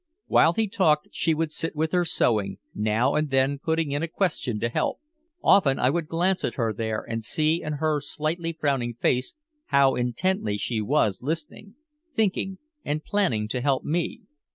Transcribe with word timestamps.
While 0.25 0.53
he 0.53 0.67
talked 0.67 1.09
she 1.11 1.35
would 1.35 1.51
sit 1.51 1.75
with 1.75 1.91
her 1.91 2.03
sewing, 2.05 2.57
now 2.73 3.13
and 3.13 3.29
then 3.29 3.59
putting 3.59 3.91
in 3.91 4.01
a 4.01 4.07
question 4.07 4.59
to 4.59 4.67
help. 4.67 4.99
Often 5.43 5.77
I 5.77 5.91
would 5.91 6.07
glance 6.07 6.43
at 6.43 6.55
her 6.55 6.73
there 6.73 7.03
and 7.07 7.23
see 7.23 7.61
in 7.61 7.73
her 7.73 7.99
slightly 7.99 8.51
frowning 8.51 8.95
face 8.95 9.35
how 9.67 9.93
intently 9.93 10.57
she 10.57 10.81
was 10.81 11.21
listening, 11.21 11.75
thinking 12.15 12.57
and 12.83 13.03
planning 13.05 13.47
to 13.49 13.61
help 13.61 13.83
me. 13.83 14.21